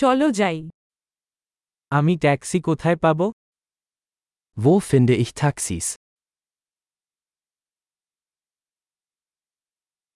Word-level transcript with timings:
চলো 0.00 0.27
যাই 0.39 0.57
আমি 1.91 2.13
ট্যাক্সি 2.23 2.57
কোথায় 2.67 2.97
পাব 3.03 3.19
Wo 4.57 4.73
finde 4.89 5.13
ich 5.23 5.31
Taxis? 5.41 5.87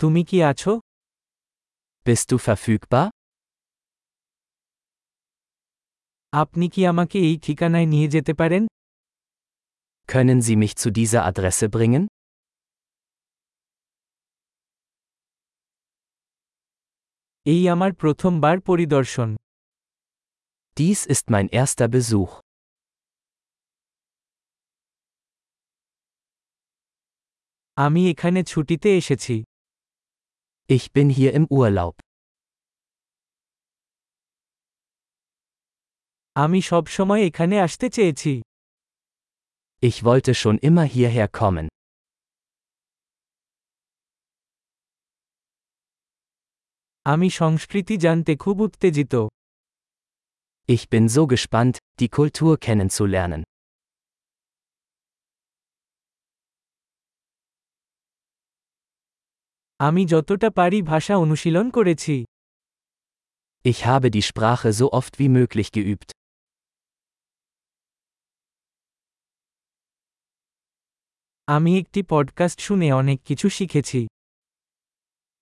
তুমি 0.00 0.22
কি 0.30 0.38
আছো 0.50 0.72
Bist 2.06 2.26
du 2.30 2.36
verfügbar? 2.46 3.06
আপনি 6.32 6.66
কি 6.74 6.80
আমাকে 6.92 7.16
এই 7.28 7.36
ঠিকানায় 7.44 7.88
নিয়ে 7.92 8.08
যেতে 8.14 8.32
পারেন 8.40 8.62
Können 10.08 10.38
Sie 10.46 10.56
mich 10.62 10.74
zu 10.82 10.88
dieser 10.98 11.20
Adresse 11.30 11.66
bringen? 11.74 12.02
এই 17.46 17.62
আমার 17.74 17.90
প্রথমবার 18.02 18.56
পরিদর্শন 18.68 19.30
Dies 20.77 21.05
ist 21.05 21.25
mein 21.29 21.47
erster 21.59 21.87
Besuch. 21.87 22.33
আমি 27.77 28.01
এখানে 28.11 28.39
ছুটিতে 28.51 28.89
এসেছি 28.99 29.35
Ich 30.69 30.85
bin 30.95 31.07
hier 31.17 31.31
im 31.39 31.45
Urlaub. 31.57 31.95
আমি 36.35 36.59
সবসময় 36.71 37.21
এখানে 37.29 37.55
আসতে 37.65 37.87
চেয়েছি 37.95 38.33
Ich 39.83 39.97
wollte 40.07 40.31
schon 40.41 40.55
immer 40.67 40.85
hierher 40.95 41.27
kommen. 41.39 41.65
আমি 47.05 47.27
সংস্কৃতি 47.41 47.95
জানতে 48.05 48.31
খুব 48.43 48.55
উত্তেজিত 48.65 49.13
Ich 50.69 50.83
bin 50.89 51.07
so 51.15 51.27
gespannt, 51.27 51.75
die 51.99 52.09
Kultur 52.17 52.57
kennenzulernen. 52.65 53.41
আমি 59.79 60.05
যতটা 60.05 60.49
পারি 60.49 60.79
ভাষা 60.81 61.13
অনুশীলন 61.17 61.67
করেছি 61.69 62.15
Ich 63.65 63.79
habe 63.89 64.07
die 64.15 64.25
Sprache 64.29 64.69
so 64.79 64.85
oft 64.99 65.13
wie 65.21 65.29
möglich 65.37 65.69
geübt. 65.77 66.09
আমি 71.47 71.71
একটি 71.79 72.03
পডকাস্ট 72.09 72.59
শুনে 72.59 72.87
অনেক 72.93 73.19
কিছু 73.23 73.47
শিখেছি 73.49 73.99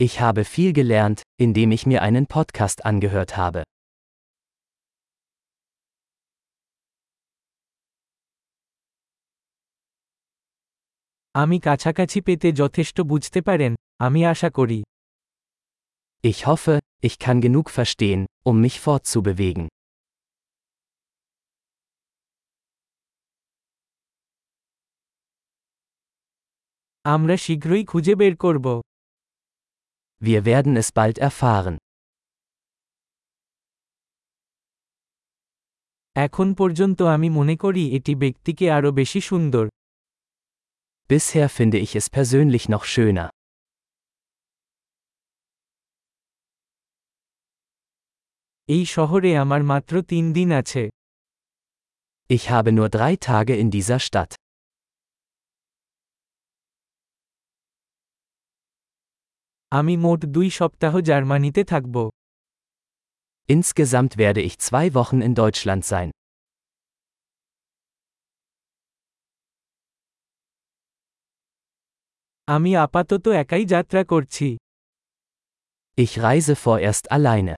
Ich 0.00 0.14
habe 0.24 0.42
viel 0.54 0.70
gelernt, 0.80 1.18
indem 1.44 1.68
ich 1.76 1.82
mir 1.90 2.00
einen 2.06 2.26
Podcast 2.34 2.78
angehört 2.90 3.32
habe. 3.42 3.60
আমি 11.34 11.56
কাছাকাছি 11.58 12.18
পেতে 12.20 12.48
যথেষ্ট 12.52 12.96
বুঝতে 13.00 13.40
পারেন 13.40 13.72
আমি 13.98 14.20
আশা 14.24 14.50
করি 14.50 14.80
Ich 16.24 16.40
hoffe, 16.46 16.74
ich 17.00 17.16
kann 17.18 17.38
genug 17.40 17.66
verstehen, 17.70 18.20
um 18.44 18.56
mich 18.64 18.76
fortzubewegen. 18.80 19.64
আমরা 27.04 27.36
শীঘ্রই 27.36 27.82
খুঁজে 27.84 28.14
বের 28.14 28.34
করব 28.36 28.66
Wir 30.22 30.40
werden 30.44 30.74
es 30.82 30.88
bald 30.96 31.16
erfahren. 31.28 31.76
এখন 36.16 36.48
পর্যন্ত 36.54 36.98
আমি 37.16 37.28
মনে 37.30 37.54
করি 37.56 37.84
এটি 37.96 38.12
ব্যক্তিকে 38.14 38.66
আরও 38.70 38.90
বেশি 38.92 39.20
সুন্দর 39.20 39.64
Bisher 41.10 41.48
finde 41.48 41.78
ich 41.78 41.96
es 41.96 42.06
persönlich 42.10 42.68
noch 42.68 42.84
schöner. 42.84 43.30
এই 48.68 48.84
শহরে 48.94 49.30
আমার 49.44 49.62
মাত্র 49.72 49.94
তিন 50.12 50.24
দিন 50.38 50.50
আছে 50.60 50.82
Ich 52.30 52.44
habe 52.54 52.70
nur 52.78 52.88
drei 52.96 53.12
Tage 53.28 53.54
in 53.62 53.68
dieser 53.76 53.98
Stadt. 54.08 54.32
আমি 59.72 59.94
মোট 60.06 60.20
দুই 60.36 60.48
সপ্তাহ 60.58 60.94
জার্মানিতে 61.08 61.62
থাকব 61.72 61.96
Insgesamt 63.48 64.12
werde 64.22 64.42
ich 64.48 64.54
zwei 64.68 64.86
Wochen 64.98 65.20
in 65.28 65.34
Deutschland 65.42 65.82
sein. 65.92 66.08
আমি 72.47 72.71
আপাতত 72.85 73.25
একাই 73.43 73.63
যাত্রা 73.65 74.01
করছি 74.03 74.47
Ich 75.97 76.13
reise 76.25 76.53
vorerst 76.55 77.05
alleine. 77.15 77.55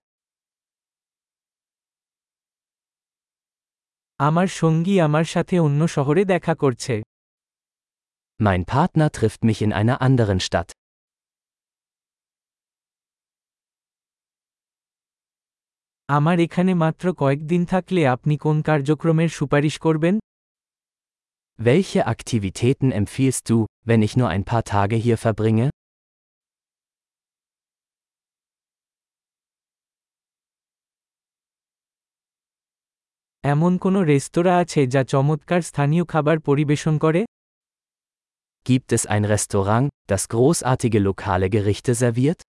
আমার 4.19 4.47
সঙ্গী 4.61 4.95
আমার 5.07 5.25
সাথে 5.25 5.55
অন্য 5.59 5.81
শহরে 5.87 6.23
দেখা 6.33 6.53
করছে 6.63 6.95
Mein 8.39 8.61
Partner 8.73 9.07
trifft 9.17 9.41
mich 9.49 9.59
in 9.65 9.71
einer 9.79 9.97
anderen 10.07 10.39
Stadt. 10.39 10.69
আমার 16.09 16.37
এখানে 16.39 16.71
মাত্র 16.75 17.05
কয়েকদিন 17.13 17.61
থাকলে 17.65 18.01
আপনি 18.07 18.35
কোন 18.37 18.57
কার্যক্রমের 18.61 19.29
সুপারিশ 19.29 19.75
করবেন 19.79 20.15
Welche 21.59 22.01
Aktivitäten 22.15 22.87
empfiehlst 23.01 23.43
du, 23.49 23.57
wenn 23.84 24.02
ich 24.02 24.12
nur 24.16 24.28
ein 24.28 24.44
paar 24.44 24.64
Tage 24.72 24.96
hier 24.96 25.18
verbringe? 25.26 25.68
এমন 33.44 33.72
কোনো 33.78 34.02
রেস্তোরাঁ 34.02 34.56
আছে 34.60 34.80
যা 34.86 35.02
চমৎকার 35.04 35.60
স্থানীয় 35.62 36.04
খাবার 36.04 36.36
পরিবেশন 36.38 36.98
করে 36.98 37.22
Gibt 38.66 38.90
es 38.92 39.02
ein 39.06 39.24
Restaurant, 39.24 39.88
das 40.08 40.22
großartige 40.28 41.00
lokale 41.08 41.46
Gerichte 41.56 41.92
serviert? 42.02 42.40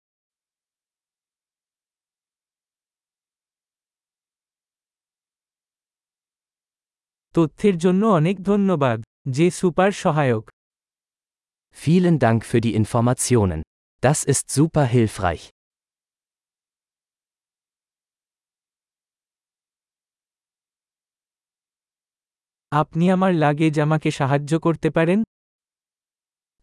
তথ্যের 7.34 7.78
জন্য 7.78 8.06
অনেক 8.06 8.36
ধন্যবাদ 8.44 8.98
যে 9.28 9.50
সুপার 9.50 9.90
সহায়ক 9.92 10.44
Vielen 11.84 12.18
Dank 12.18 12.44
für 12.44 12.60
die 12.60 12.74
Informationen. 12.74 13.62
Das 14.00 14.24
ist 14.24 14.50
super 14.50 14.84
hilfreich. 14.84 15.50
আপনি 22.72 23.04
আমার 23.14 23.32
লাগেজ 23.44 23.74
আমাকে 23.86 24.08
সাহায্য 24.18 24.52
করতে 24.66 24.88
পারেন 24.96 25.20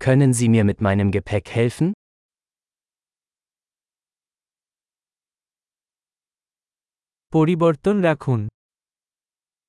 Können 0.05 0.31
Sie 0.39 0.49
mir 0.53 0.63
mit 0.69 0.79
meinem 0.87 1.07
Gepäck 1.15 1.45
helfen? 1.59 1.87
পরিবর্তন 7.33 7.97
রাখুন 8.09 8.41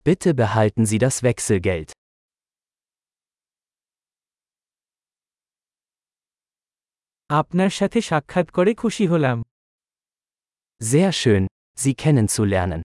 Bitte 0.07 0.31
behalten 0.43 0.83
Sie 0.91 1.01
das 1.07 1.17
Wechselgeld. 1.29 1.89
আপনার 7.30 7.70
সাথে 7.70 8.00
সাক্ষাৎ 8.02 8.48
করে 8.50 8.72
খুশি 8.74 9.06
হলাম। 9.08 9.38
জেয়া 10.82 11.12
শুন 11.12 11.44
জি 11.78 11.92
খেনেন 11.94 12.28
সুলেয়ানন 12.28 12.82